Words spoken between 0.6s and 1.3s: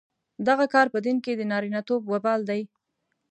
کار په دین